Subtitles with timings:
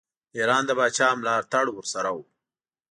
[0.31, 2.23] د ایران د پاچا ملاړ ورسره وو.